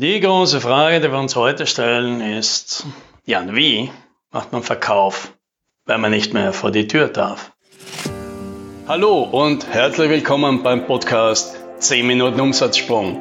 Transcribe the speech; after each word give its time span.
Die 0.00 0.20
große 0.20 0.60
Frage, 0.60 1.00
die 1.00 1.10
wir 1.10 1.18
uns 1.18 1.34
heute 1.34 1.66
stellen, 1.66 2.20
ist, 2.20 2.86
ja, 3.26 3.42
wie 3.48 3.90
macht 4.30 4.52
man 4.52 4.62
Verkauf, 4.62 5.32
wenn 5.86 6.00
man 6.00 6.12
nicht 6.12 6.32
mehr 6.32 6.52
vor 6.52 6.70
die 6.70 6.86
Tür 6.86 7.08
darf? 7.08 7.50
Hallo 8.86 9.22
und 9.22 9.66
herzlich 9.66 10.08
willkommen 10.08 10.62
beim 10.62 10.86
Podcast 10.86 11.56
10 11.78 12.06
Minuten 12.06 12.40
Umsatzsprung. 12.40 13.20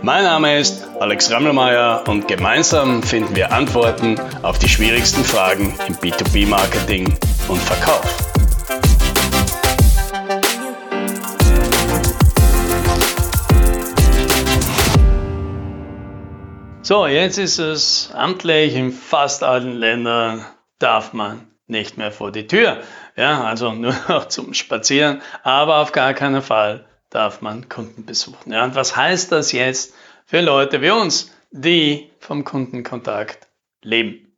Mein 0.00 0.24
Name 0.24 0.58
ist 0.58 0.88
Alex 0.98 1.30
Rammelmeier 1.30 2.04
und 2.08 2.26
gemeinsam 2.26 3.02
finden 3.02 3.36
wir 3.36 3.52
Antworten 3.52 4.18
auf 4.40 4.58
die 4.58 4.70
schwierigsten 4.70 5.24
Fragen 5.24 5.78
im 5.86 5.94
B2B-Marketing 5.96 7.18
und 7.48 7.60
Verkauf. 7.60 8.33
So, 16.86 17.06
jetzt 17.06 17.38
ist 17.38 17.58
es 17.58 18.10
amtlich, 18.12 18.74
in 18.74 18.92
fast 18.92 19.42
allen 19.42 19.72
Ländern 19.72 20.44
darf 20.78 21.14
man 21.14 21.50
nicht 21.66 21.96
mehr 21.96 22.12
vor 22.12 22.30
die 22.30 22.46
Tür. 22.46 22.82
Ja, 23.16 23.42
also 23.42 23.72
nur 23.72 23.94
noch 24.08 24.28
zum 24.28 24.52
Spazieren, 24.52 25.22
aber 25.42 25.78
auf 25.78 25.92
gar 25.92 26.12
keinen 26.12 26.42
Fall 26.42 26.84
darf 27.08 27.40
man 27.40 27.70
Kunden 27.70 28.04
besuchen. 28.04 28.52
Ja, 28.52 28.64
und 28.64 28.74
was 28.74 28.94
heißt 28.94 29.32
das 29.32 29.52
jetzt 29.52 29.94
für 30.26 30.42
Leute 30.42 30.82
wie 30.82 30.90
uns, 30.90 31.34
die 31.50 32.10
vom 32.18 32.44
Kundenkontakt 32.44 33.48
leben? 33.80 34.30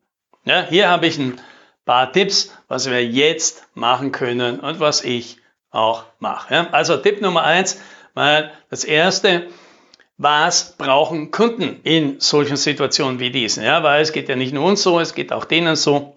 Ja, 0.44 0.62
hier 0.62 0.88
habe 0.88 1.08
ich 1.08 1.18
ein 1.18 1.40
paar 1.84 2.12
Tipps, 2.12 2.56
was 2.68 2.88
wir 2.88 3.04
jetzt 3.04 3.66
machen 3.74 4.12
können 4.12 4.60
und 4.60 4.78
was 4.78 5.02
ich 5.02 5.38
auch 5.72 6.04
mache. 6.20 6.54
Ja, 6.54 6.70
also 6.70 6.96
Tipp 6.96 7.20
Nummer 7.20 7.42
eins, 7.42 7.80
weil 8.14 8.52
das 8.70 8.84
erste, 8.84 9.48
was 10.18 10.76
brauchen 10.76 11.30
Kunden 11.30 11.80
in 11.82 12.20
solchen 12.20 12.56
Situationen 12.56 13.20
wie 13.20 13.30
diesen? 13.30 13.62
Ja, 13.62 13.82
weil 13.82 14.02
es 14.02 14.12
geht 14.12 14.28
ja 14.28 14.36
nicht 14.36 14.54
nur 14.54 14.64
uns 14.64 14.82
so, 14.82 14.98
es 15.00 15.14
geht 15.14 15.32
auch 15.32 15.44
denen 15.44 15.76
so. 15.76 16.14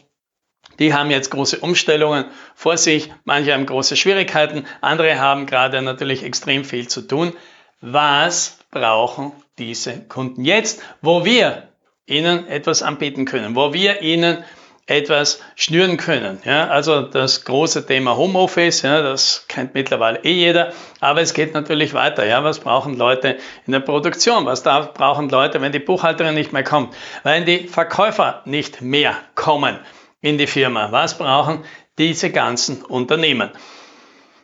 Die 0.80 0.94
haben 0.94 1.12
jetzt 1.12 1.32
große 1.32 1.60
Umstellungen 1.60 2.26
vor 2.56 2.78
sich, 2.78 3.12
manche 3.26 3.54
haben 3.54 3.66
große 3.66 3.98
Schwierigkeiten, 3.98 4.66
andere 4.80 5.20
haben 5.20 5.46
gerade 5.46 5.82
natürlich 5.82 6.24
extrem 6.24 6.64
viel 6.64 6.88
zu 6.88 7.02
tun. 7.02 7.34
Was 7.82 8.60
brauchen 8.72 9.34
diese 9.58 10.00
Kunden 10.08 10.46
jetzt, 10.46 10.82
wo 11.02 11.26
wir 11.26 11.70
ihnen 12.06 12.48
etwas 12.48 12.82
anbieten 12.82 13.26
können, 13.26 13.56
wo 13.56 13.74
wir 13.74 14.02
ihnen 14.02 14.44
etwas 14.90 15.40
schnüren 15.56 15.98
können. 15.98 16.40
Ja, 16.44 16.68
also 16.68 17.02
das 17.02 17.46
große 17.46 17.86
Thema 17.86 18.18
Homeoffice, 18.18 18.82
ja, 18.82 19.02
das 19.02 19.46
kennt 19.48 19.74
mittlerweile 19.76 20.24
eh 20.24 20.34
jeder, 20.34 20.74
aber 21.00 21.22
es 21.22 21.34
geht 21.34 21.54
natürlich 21.54 21.94
weiter. 21.94 22.26
Ja, 22.26 22.44
was 22.44 22.60
brauchen 22.60 22.98
Leute 22.98 23.38
in 23.68 23.74
der 23.74 23.82
Produktion? 23.82 24.46
Was 24.46 24.64
da 24.64 24.82
brauchen 24.82 25.30
Leute, 25.30 25.62
wenn 25.62 25.72
die 25.72 25.80
Buchhalterin 25.80 26.34
nicht 26.34 26.54
mehr 26.54 26.64
kommt? 26.64 26.96
Wenn 27.24 27.46
die 27.46 27.68
Verkäufer 27.68 28.42
nicht 28.46 28.82
mehr 28.82 29.16
kommen 29.36 29.78
in 30.22 30.38
die 30.38 30.48
Firma? 30.48 30.92
Was 30.92 31.18
brauchen 31.18 31.64
diese 31.98 32.32
ganzen 32.32 32.84
Unternehmen? 32.84 33.52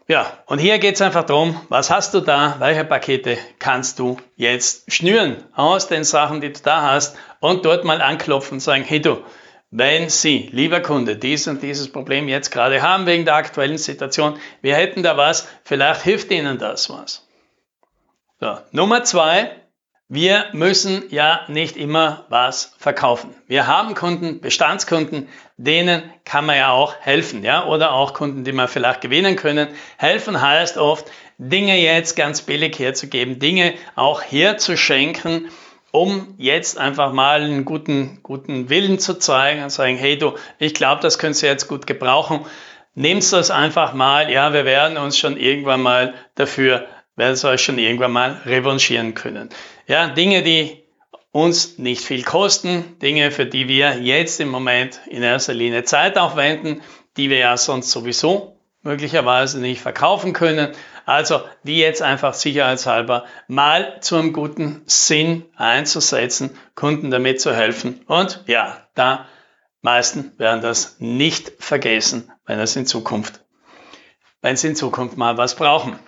Ja, 0.07 0.27
und 0.45 0.59
hier 0.59 0.77
geht 0.77 0.95
es 0.95 1.01
einfach 1.01 1.23
darum, 1.23 1.59
was 1.69 1.89
hast 1.89 2.13
du 2.13 2.19
da, 2.19 2.57
welche 2.59 2.85
Pakete 2.85 3.39
kannst 3.57 3.97
du 3.97 4.17
jetzt 4.35 4.93
schnüren 4.93 5.37
aus 5.55 5.87
den 5.87 6.03
Sachen, 6.03 6.41
die 6.41 6.53
du 6.53 6.59
da 6.63 6.83
hast 6.83 7.17
und 7.39 7.65
dort 7.65 7.85
mal 7.85 8.03
anklopfen 8.03 8.57
und 8.57 8.59
sagen, 8.59 8.83
hey 8.83 9.01
du, 9.01 9.23
wenn 9.77 10.09
Sie, 10.09 10.49
lieber 10.53 10.79
Kunde, 10.79 11.17
dies 11.17 11.49
und 11.49 11.61
dieses 11.61 11.91
Problem 11.91 12.29
jetzt 12.29 12.49
gerade 12.49 12.81
haben 12.81 13.05
wegen 13.05 13.25
der 13.25 13.35
aktuellen 13.35 13.77
Situation, 13.77 14.39
wir 14.61 14.75
hätten 14.75 15.03
da 15.03 15.17
was, 15.17 15.47
vielleicht 15.65 16.01
hilft 16.01 16.31
Ihnen 16.31 16.57
das 16.57 16.89
was. 16.89 17.27
So, 18.39 18.57
Nummer 18.71 19.03
zwei, 19.03 19.51
wir 20.07 20.45
müssen 20.53 21.03
ja 21.09 21.41
nicht 21.49 21.75
immer 21.75 22.25
was 22.29 22.73
verkaufen. 22.77 23.35
Wir 23.47 23.67
haben 23.67 23.95
Kunden, 23.95 24.39
Bestandskunden, 24.39 25.27
denen 25.57 26.03
kann 26.23 26.45
man 26.45 26.55
ja 26.55 26.71
auch 26.71 26.95
helfen, 27.01 27.43
ja, 27.43 27.65
oder 27.65 27.91
auch 27.91 28.13
Kunden, 28.13 28.45
die 28.45 28.53
man 28.53 28.69
vielleicht 28.69 29.01
gewinnen 29.01 29.35
können. 29.35 29.67
Helfen 29.97 30.39
heißt 30.39 30.77
oft, 30.77 31.11
Dinge 31.37 31.77
jetzt 31.77 32.15
ganz 32.15 32.43
billig 32.43 32.79
herzugeben, 32.79 33.39
Dinge 33.39 33.73
auch 33.95 34.21
herzuschenken, 34.21 35.49
um 35.95 36.35
jetzt 36.37 36.77
einfach 36.77 37.13
mal 37.13 37.41
einen 37.41 37.63
guten, 37.63 38.19
guten 38.21 38.69
Willen 38.69 38.99
zu 38.99 39.17
zeigen 39.17 39.63
und 39.63 39.69
sagen, 39.69 39.95
hey 39.95 40.17
du, 40.17 40.33
ich 40.59 40.73
glaube, 40.73 41.01
das 41.01 41.19
könnt 41.19 41.41
ihr 41.41 41.49
jetzt 41.49 41.67
gut 41.67 41.87
gebrauchen. 41.87 42.45
Nehmt 42.95 43.31
das 43.31 43.49
einfach 43.49 43.93
mal, 43.93 44.29
ja, 44.29 44.51
wir 44.51 44.65
werden 44.65 44.97
uns 44.97 45.17
schon 45.17 45.37
irgendwann 45.37 45.81
mal 45.81 46.13
dafür, 46.35 46.85
werden 47.15 47.33
es 47.33 47.45
euch 47.45 47.61
schon 47.61 47.77
irgendwann 47.77 48.11
mal 48.11 48.41
revanchieren 48.45 49.13
können. 49.13 49.49
Ja, 49.87 50.07
Dinge, 50.07 50.43
die 50.43 50.83
uns 51.31 51.77
nicht 51.77 52.01
viel 52.01 52.23
kosten, 52.23 52.99
Dinge, 53.01 53.31
für 53.31 53.45
die 53.45 53.67
wir 53.67 54.01
jetzt 54.01 54.39
im 54.41 54.49
Moment 54.49 54.99
in 55.07 55.23
erster 55.23 55.53
Linie 55.53 55.83
Zeit 55.83 56.17
aufwenden, 56.17 56.81
die 57.15 57.29
wir 57.29 57.37
ja 57.37 57.57
sonst 57.57 57.91
sowieso 57.91 58.57
möglicherweise 58.81 59.59
nicht 59.59 59.81
verkaufen 59.81 60.33
können. 60.33 60.73
Also 61.05 61.43
die 61.63 61.77
jetzt 61.77 62.01
einfach 62.01 62.33
sicherheitshalber 62.33 63.25
mal 63.47 63.99
zu 64.01 64.15
einem 64.15 64.33
guten 64.33 64.81
Sinn 64.87 65.45
einzusetzen, 65.55 66.57
Kunden 66.73 67.11
damit 67.11 67.39
zu 67.39 67.55
helfen. 67.55 68.01
Und 68.07 68.43
ja, 68.47 68.87
da 68.95 69.27
meisten 69.81 70.37
werden 70.39 70.61
das 70.61 70.95
nicht 70.99 71.53
vergessen, 71.59 72.31
wenn 72.45 72.59
es 72.59 72.75
in 72.75 72.87
Zukunft, 72.87 73.41
wenn 74.41 74.57
sie 74.57 74.69
in 74.69 74.75
Zukunft 74.75 75.15
mal 75.15 75.37
was 75.37 75.55
brauchen. 75.55 75.99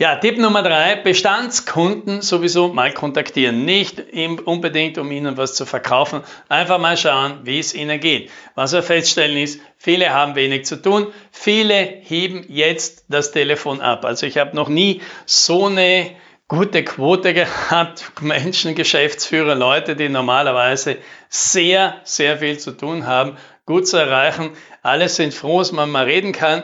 Ja, 0.00 0.16
Tipp 0.16 0.38
Nummer 0.38 0.62
drei, 0.62 0.96
Bestandskunden 0.96 2.22
sowieso 2.22 2.68
mal 2.68 2.90
kontaktieren. 2.94 3.66
Nicht 3.66 4.02
unbedingt, 4.46 4.96
um 4.96 5.12
ihnen 5.12 5.36
was 5.36 5.54
zu 5.54 5.66
verkaufen. 5.66 6.22
Einfach 6.48 6.78
mal 6.78 6.96
schauen, 6.96 7.40
wie 7.42 7.58
es 7.58 7.74
ihnen 7.74 8.00
geht. 8.00 8.30
Was 8.54 8.72
wir 8.72 8.82
feststellen 8.82 9.36
ist, 9.36 9.60
viele 9.76 10.08
haben 10.08 10.36
wenig 10.36 10.64
zu 10.64 10.80
tun. 10.80 11.08
Viele 11.32 11.74
heben 12.00 12.46
jetzt 12.48 13.04
das 13.10 13.32
Telefon 13.32 13.82
ab. 13.82 14.06
Also 14.06 14.24
ich 14.24 14.38
habe 14.38 14.56
noch 14.56 14.70
nie 14.70 15.02
so 15.26 15.66
eine 15.66 16.12
gute 16.48 16.82
Quote 16.82 17.34
gehabt. 17.34 18.10
Menschen, 18.22 18.74
Geschäftsführer, 18.74 19.54
Leute, 19.54 19.96
die 19.96 20.08
normalerweise 20.08 20.96
sehr, 21.28 22.00
sehr 22.04 22.38
viel 22.38 22.56
zu 22.56 22.70
tun 22.70 23.06
haben, 23.06 23.36
gut 23.66 23.86
zu 23.86 23.98
erreichen. 23.98 24.52
Alle 24.80 25.10
sind 25.10 25.34
froh, 25.34 25.58
dass 25.58 25.72
man 25.72 25.90
mal 25.90 26.04
reden 26.06 26.32
kann 26.32 26.62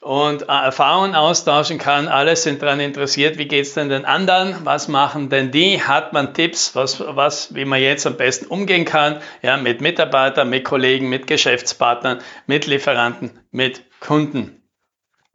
und 0.00 0.42
äh, 0.42 0.46
Erfahrungen 0.46 1.14
austauschen 1.14 1.78
kann. 1.78 2.08
Alle 2.08 2.34
sind 2.34 2.62
daran 2.62 2.80
interessiert, 2.80 3.38
wie 3.38 3.46
geht's 3.46 3.74
denn 3.74 3.90
den 3.90 4.04
anderen, 4.04 4.56
was 4.64 4.88
machen 4.88 5.28
denn 5.28 5.50
die, 5.50 5.82
hat 5.82 6.12
man 6.12 6.34
Tipps, 6.34 6.74
was, 6.74 7.00
was, 7.00 7.54
wie 7.54 7.64
man 7.64 7.80
jetzt 7.80 8.06
am 8.06 8.16
besten 8.16 8.46
umgehen 8.46 8.84
kann, 8.84 9.20
ja, 9.42 9.56
mit 9.56 9.80
Mitarbeitern, 9.80 10.48
mit 10.48 10.64
Kollegen, 10.64 11.08
mit 11.08 11.26
Geschäftspartnern, 11.26 12.20
mit 12.46 12.66
Lieferanten, 12.66 13.38
mit 13.50 13.82
Kunden. 14.00 14.62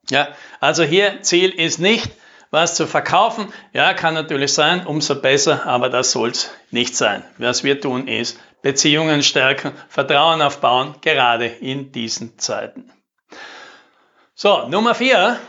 Ja, 0.10 0.30
also 0.60 0.84
hier 0.84 1.22
Ziel 1.22 1.50
ist 1.50 1.80
nicht, 1.80 2.12
was 2.52 2.76
zu 2.76 2.88
verkaufen. 2.88 3.52
Ja, 3.74 3.94
kann 3.94 4.14
natürlich 4.14 4.54
sein, 4.54 4.86
umso 4.86 5.16
besser, 5.16 5.66
aber 5.66 5.90
das 5.90 6.12
soll's 6.12 6.52
nicht 6.72 6.96
sein. 6.96 7.24
Was 7.38 7.64
wir 7.64 7.82
tun 7.82 8.08
ist, 8.08 8.40
Beziehungen 8.62 9.22
stärken, 9.22 9.74
Vertrauen 9.90 10.42
aufbauen, 10.42 10.96
gerade 11.02 11.46
in 11.46 11.92
diesen 11.92 12.40
Zeiten. 12.40 12.92
So, 14.38 14.68
Nummer 14.68 14.94
vier. 14.96 15.40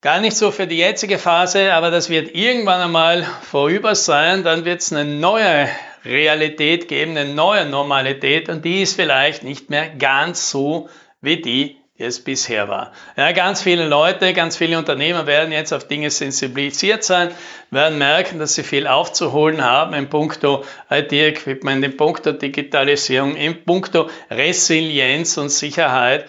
Gar 0.00 0.18
nicht 0.18 0.36
so 0.36 0.50
für 0.50 0.66
die 0.66 0.78
jetzige 0.78 1.20
Phase, 1.20 1.72
aber 1.72 1.92
das 1.92 2.10
wird 2.10 2.34
irgendwann 2.34 2.80
einmal 2.80 3.24
vorüber 3.42 3.94
sein. 3.94 4.42
Dann 4.42 4.64
wird 4.64 4.80
es 4.80 4.92
eine 4.92 5.04
neue 5.04 5.68
Realität 6.04 6.88
geben, 6.88 7.16
eine 7.16 7.32
neue 7.32 7.64
Normalität 7.64 8.48
und 8.48 8.64
die 8.64 8.82
ist 8.82 8.96
vielleicht 8.96 9.44
nicht 9.44 9.70
mehr 9.70 9.88
ganz 9.88 10.50
so 10.50 10.88
wie 11.20 11.36
die, 11.36 11.76
die 11.96 12.02
es 12.02 12.24
bisher 12.24 12.68
war. 12.68 12.90
Ja, 13.16 13.30
ganz 13.30 13.62
viele 13.62 13.86
Leute, 13.86 14.32
ganz 14.32 14.56
viele 14.56 14.76
Unternehmer 14.76 15.24
werden 15.24 15.52
jetzt 15.52 15.72
auf 15.72 15.86
Dinge 15.86 16.10
sensibilisiert 16.10 17.04
sein, 17.04 17.30
werden 17.70 17.98
merken, 17.98 18.40
dass 18.40 18.56
sie 18.56 18.64
viel 18.64 18.88
aufzuholen 18.88 19.62
haben 19.62 19.94
in 19.94 20.10
puncto 20.10 20.64
IT-Equipment, 20.90 21.84
in 21.84 21.96
puncto 21.96 22.32
Digitalisierung, 22.32 23.36
in 23.36 23.64
puncto 23.64 24.10
Resilienz 24.28 25.36
und 25.36 25.50
Sicherheit 25.50 26.28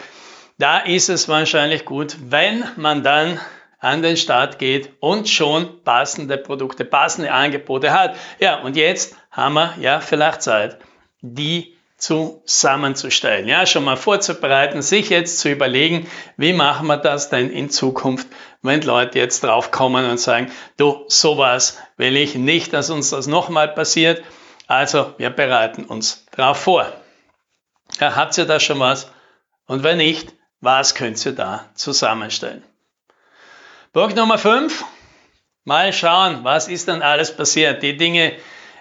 da 0.57 0.79
ist 0.79 1.09
es 1.09 1.27
wahrscheinlich 1.27 1.85
gut, 1.85 2.15
wenn 2.29 2.63
man 2.75 3.03
dann 3.03 3.39
an 3.79 4.01
den 4.01 4.15
Start 4.15 4.59
geht 4.59 4.93
und 5.01 5.27
schon 5.27 5.83
passende 5.83 6.37
Produkte, 6.37 6.85
passende 6.85 7.31
Angebote 7.31 7.91
hat. 7.91 8.15
Ja, 8.39 8.61
und 8.61 8.77
jetzt 8.77 9.17
haben 9.29 9.55
wir 9.55 9.75
ja 9.79 9.99
vielleicht 9.99 10.41
Zeit, 10.41 10.77
die 11.21 11.75
zusammenzustellen. 11.97 13.47
Ja, 13.47 13.65
schon 13.65 13.83
mal 13.83 13.97
vorzubereiten, 13.97 14.81
sich 14.81 15.09
jetzt 15.09 15.39
zu 15.39 15.49
überlegen, 15.49 16.07
wie 16.37 16.53
machen 16.53 16.87
wir 16.87 16.97
das 16.97 17.29
denn 17.29 17.49
in 17.49 17.69
Zukunft, 17.69 18.27
wenn 18.61 18.81
Leute 18.81 19.19
jetzt 19.19 19.43
draufkommen 19.43 20.09
und 20.09 20.19
sagen, 20.19 20.51
du, 20.77 21.03
sowas 21.07 21.77
will 21.97 22.17
ich 22.17 22.35
nicht, 22.35 22.73
dass 22.73 22.89
uns 22.89 23.09
das 23.09 23.27
nochmal 23.27 23.69
passiert. 23.69 24.23
Also, 24.67 25.13
wir 25.17 25.29
bereiten 25.29 25.83
uns 25.85 26.25
darauf 26.35 26.57
vor. 26.57 26.91
Ja, 27.99 28.15
habt 28.15 28.37
ihr 28.37 28.45
da 28.45 28.59
schon 28.59 28.79
was? 28.79 29.11
Und 29.65 29.83
wenn 29.83 29.97
nicht, 29.97 30.33
was 30.63 30.95
könnt 30.95 31.23
ihr 31.25 31.33
da 31.33 31.69
zusammenstellen? 31.75 32.63
Punkt 33.91 34.15
Nummer 34.15 34.37
5. 34.37 34.83
Mal 35.65 35.93
schauen, 35.93 36.43
was 36.43 36.67
ist 36.67 36.87
dann 36.87 37.01
alles 37.01 37.35
passiert. 37.35 37.83
Die 37.83 37.97
Dinge, 37.97 38.33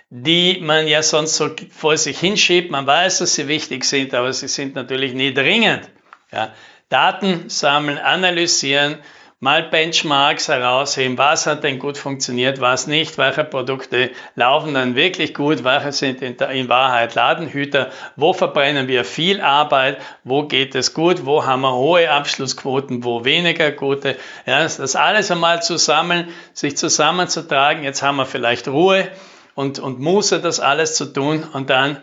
die 0.08 0.60
man 0.60 0.86
ja 0.86 1.02
sonst 1.02 1.36
so 1.36 1.50
vor 1.70 1.96
sich 1.96 2.18
hinschiebt, 2.18 2.70
man 2.70 2.86
weiß, 2.86 3.18
dass 3.18 3.34
sie 3.34 3.48
wichtig 3.48 3.84
sind, 3.84 4.14
aber 4.14 4.32
sie 4.32 4.48
sind 4.48 4.74
natürlich 4.74 5.12
nie 5.12 5.34
dringend. 5.34 5.90
Ja. 6.30 6.54
Daten 6.88 7.48
sammeln, 7.48 7.98
analysieren, 7.98 8.98
mal 9.42 9.64
Benchmarks 9.64 10.46
herausheben, 10.46 11.18
was 11.18 11.48
hat 11.48 11.64
denn 11.64 11.80
gut 11.80 11.98
funktioniert, 11.98 12.60
was 12.60 12.86
nicht, 12.86 13.18
welche 13.18 13.42
Produkte 13.42 14.12
laufen 14.36 14.72
dann 14.74 14.94
wirklich 14.94 15.34
gut, 15.34 15.64
welche 15.64 15.90
sind 15.90 16.22
in, 16.22 16.36
in, 16.36 16.68
Wahrheit 16.68 17.16
Ladenhüter, 17.16 17.90
wo 18.14 18.32
verbrennen 18.34 18.86
wir 18.86 19.04
viel 19.04 19.40
Arbeit, 19.40 19.98
wo 20.22 20.44
geht 20.44 20.76
es 20.76 20.94
gut, 20.94 21.26
wo 21.26 21.44
haben 21.44 21.62
wir 21.62 21.74
hohe 21.74 22.08
Abschlussquoten, 22.08 23.02
wo 23.02 23.24
weniger 23.24 23.72
gute. 23.72 24.14
Ja, 24.46 24.62
das 24.62 24.94
alles 24.94 25.28
einmal 25.32 25.60
zusammen, 25.60 26.28
sich 26.52 26.76
zusammenzutragen, 26.76 27.82
jetzt 27.82 28.00
haben 28.00 28.18
wir 28.18 28.26
vielleicht 28.26 28.68
Ruhe 28.68 29.08
und, 29.56 29.80
und 29.80 29.98
Muße, 29.98 30.38
das 30.38 30.60
alles 30.60 30.94
zu 30.94 31.06
tun 31.06 31.42
und 31.52 31.68
dann 31.68 31.96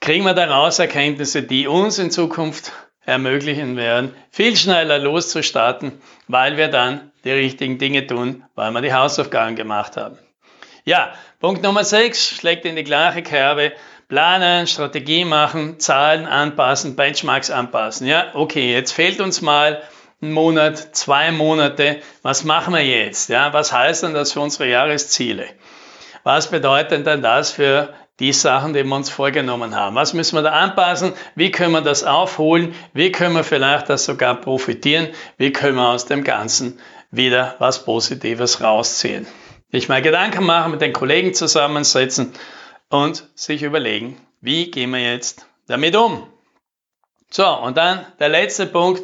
kriegen 0.00 0.24
wir 0.24 0.32
daraus 0.32 0.78
Erkenntnisse, 0.78 1.42
die 1.42 1.66
uns 1.66 1.98
in 1.98 2.10
Zukunft 2.10 2.72
ermöglichen 3.08 3.78
werden, 3.78 4.14
viel 4.30 4.54
schneller 4.54 4.98
loszustarten, 4.98 5.92
weil 6.28 6.58
wir 6.58 6.68
dann 6.68 7.10
die 7.24 7.30
richtigen 7.30 7.78
Dinge 7.78 8.06
tun, 8.06 8.44
weil 8.54 8.70
wir 8.72 8.82
die 8.82 8.92
Hausaufgaben 8.92 9.56
gemacht 9.56 9.96
haben. 9.96 10.18
Ja, 10.84 11.14
Punkt 11.40 11.62
Nummer 11.62 11.84
6 11.84 12.36
schlägt 12.36 12.66
in 12.66 12.76
die 12.76 12.84
gleiche 12.84 13.22
Kerbe. 13.22 13.72
Planen, 14.08 14.66
Strategie 14.66 15.24
machen, 15.24 15.80
Zahlen 15.80 16.26
anpassen, 16.26 16.96
Benchmarks 16.96 17.50
anpassen. 17.50 18.06
Ja, 18.06 18.26
okay, 18.34 18.72
jetzt 18.72 18.92
fehlt 18.92 19.20
uns 19.20 19.40
mal 19.40 19.82
ein 20.20 20.32
Monat, 20.32 20.94
zwei 20.94 21.30
Monate. 21.30 22.02
Was 22.22 22.44
machen 22.44 22.74
wir 22.74 22.84
jetzt? 22.84 23.30
Ja, 23.30 23.54
was 23.54 23.72
heißt 23.72 24.02
denn 24.02 24.12
das 24.12 24.32
für 24.32 24.40
unsere 24.40 24.68
Jahresziele? 24.68 25.46
Was 26.24 26.50
bedeutet 26.50 27.06
denn 27.06 27.22
das 27.22 27.52
für 27.52 27.94
die 28.20 28.32
Sachen, 28.32 28.72
die 28.72 28.84
wir 28.84 28.96
uns 28.96 29.10
vorgenommen 29.10 29.76
haben. 29.76 29.94
Was 29.94 30.12
müssen 30.12 30.36
wir 30.36 30.42
da 30.42 30.50
anpassen? 30.50 31.12
Wie 31.34 31.50
können 31.50 31.72
wir 31.72 31.82
das 31.82 32.04
aufholen? 32.04 32.74
Wie 32.92 33.12
können 33.12 33.34
wir 33.34 33.44
vielleicht 33.44 33.88
das 33.88 34.04
sogar 34.04 34.34
profitieren? 34.34 35.08
Wie 35.36 35.52
können 35.52 35.76
wir 35.76 35.88
aus 35.88 36.06
dem 36.06 36.24
Ganzen 36.24 36.80
wieder 37.10 37.54
was 37.58 37.84
Positives 37.84 38.60
rausziehen? 38.60 39.26
Ich 39.70 39.88
mal 39.88 40.02
Gedanken 40.02 40.44
machen, 40.44 40.72
mit 40.72 40.80
den 40.80 40.92
Kollegen 40.92 41.34
zusammensetzen 41.34 42.32
und 42.88 43.28
sich 43.34 43.62
überlegen, 43.62 44.20
wie 44.40 44.70
gehen 44.70 44.90
wir 44.90 45.00
jetzt 45.00 45.46
damit 45.66 45.94
um? 45.94 46.26
So, 47.30 47.46
und 47.46 47.76
dann 47.76 48.06
der 48.18 48.30
letzte 48.30 48.66
Punkt, 48.66 49.02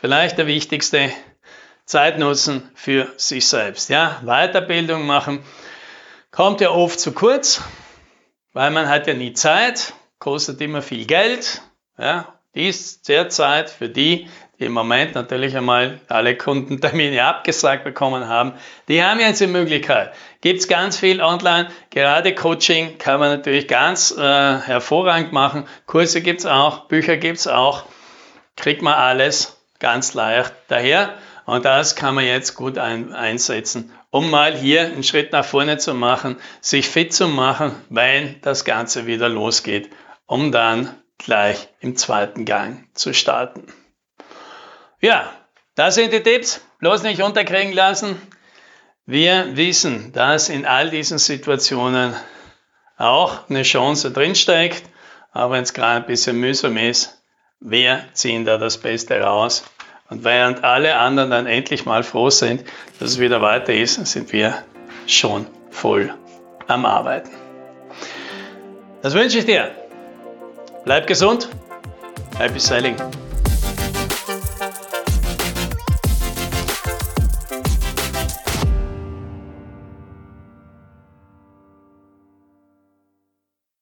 vielleicht 0.00 0.38
der 0.38 0.46
wichtigste, 0.46 1.10
Zeit 1.84 2.18
nutzen 2.18 2.70
für 2.74 3.12
sich 3.16 3.46
selbst. 3.46 3.88
Ja, 3.88 4.20
Weiterbildung 4.22 5.06
machen 5.06 5.42
kommt 6.30 6.60
ja 6.60 6.70
oft 6.70 7.00
zu 7.00 7.12
kurz 7.12 7.62
weil 8.58 8.72
man 8.72 8.88
hat 8.88 9.06
ja 9.06 9.14
nie 9.14 9.34
Zeit, 9.34 9.92
kostet 10.18 10.60
immer 10.60 10.82
viel 10.82 11.06
Geld. 11.06 11.62
Ja, 11.96 12.40
dies 12.56 12.98
sehr 13.04 13.28
Zeit 13.28 13.70
für 13.70 13.88
die, 13.88 14.28
die 14.58 14.64
im 14.64 14.72
Moment 14.72 15.14
natürlich 15.14 15.56
einmal 15.56 16.00
alle 16.08 16.36
Kundentermine 16.36 17.24
abgesagt 17.24 17.84
bekommen 17.84 18.26
haben. 18.26 18.54
Die 18.88 19.00
haben 19.00 19.20
jetzt 19.20 19.40
die 19.40 19.46
Möglichkeit. 19.46 20.12
Gibt 20.40 20.58
es 20.58 20.66
ganz 20.66 20.98
viel 20.98 21.22
online. 21.22 21.68
Gerade 21.90 22.34
Coaching 22.34 22.98
kann 22.98 23.20
man 23.20 23.28
natürlich 23.30 23.68
ganz 23.68 24.10
äh, 24.10 24.20
hervorragend 24.58 25.32
machen. 25.32 25.68
Kurse 25.86 26.20
gibt 26.20 26.40
es 26.40 26.46
auch, 26.46 26.88
Bücher 26.88 27.16
gibt 27.16 27.38
es 27.38 27.46
auch. 27.46 27.84
Kriegt 28.56 28.82
man 28.82 28.94
alles 28.94 29.56
ganz 29.78 30.14
leicht 30.14 30.52
daher. 30.66 31.14
Und 31.46 31.64
das 31.64 31.94
kann 31.94 32.16
man 32.16 32.24
jetzt 32.24 32.56
gut 32.56 32.76
ein, 32.76 33.12
einsetzen, 33.12 33.92
um 34.10 34.30
mal 34.30 34.56
hier 34.56 34.82
einen 34.82 35.02
Schritt 35.02 35.32
nach 35.32 35.44
vorne 35.44 35.78
zu 35.78 35.94
machen, 35.94 36.36
sich 36.60 36.88
fit 36.88 37.12
zu 37.12 37.28
machen, 37.28 37.74
wenn 37.90 38.40
das 38.40 38.64
Ganze 38.64 39.06
wieder 39.06 39.28
losgeht, 39.28 39.90
um 40.26 40.52
dann 40.52 40.94
gleich 41.18 41.68
im 41.80 41.96
zweiten 41.96 42.44
Gang 42.44 42.88
zu 42.94 43.12
starten. 43.12 43.72
Ja, 45.00 45.32
das 45.74 45.94
sind 45.94 46.12
die 46.12 46.22
Tipps. 46.22 46.60
Bloß 46.80 47.02
nicht 47.02 47.22
unterkriegen 47.22 47.72
lassen. 47.72 48.20
Wir 49.04 49.56
wissen, 49.56 50.12
dass 50.12 50.48
in 50.48 50.64
all 50.64 50.90
diesen 50.90 51.18
Situationen 51.18 52.14
auch 52.96 53.48
eine 53.48 53.62
Chance 53.62 54.10
drinsteckt, 54.10 54.84
aber 55.32 55.54
wenn 55.54 55.62
es 55.62 55.72
gerade 55.72 56.02
ein 56.02 56.06
bisschen 56.06 56.38
mühsam 56.38 56.76
ist, 56.76 57.22
wir 57.60 58.04
ziehen 58.12 58.44
da 58.44 58.58
das 58.58 58.78
Beste 58.78 59.20
raus 59.20 59.64
und 60.10 60.24
während 60.24 60.64
alle 60.64 60.96
anderen 60.96 61.30
dann 61.30 61.46
endlich 61.46 61.84
mal 61.84 62.02
froh 62.02 62.30
sind, 62.30 62.64
dass 62.98 63.10
es 63.10 63.18
wieder 63.18 63.42
weiter 63.42 63.72
ist, 63.74 64.04
sind 64.06 64.32
wir 64.32 64.62
schon 65.06 65.46
voll 65.70 66.12
am 66.66 66.86
Arbeiten. 66.86 67.30
Das 69.02 69.14
wünsche 69.14 69.38
ich 69.38 69.46
dir. 69.46 69.70
Bleib 70.84 71.06
gesund. 71.06 71.48
Happy 72.38 72.58
Sailing. 72.58 72.96